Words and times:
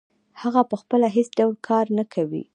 هغه 0.41 0.61
پخپله 0.71 1.07
هېڅ 1.15 1.27
ډول 1.39 1.55
کار 1.67 1.85
نه 1.97 2.03
کوي 2.13 2.43